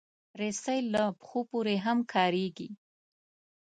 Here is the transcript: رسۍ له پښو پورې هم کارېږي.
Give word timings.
رسۍ 0.39 0.79
له 0.93 1.03
پښو 1.19 1.39
پورې 1.49 1.75
هم 1.85 1.97
کارېږي. 2.13 2.69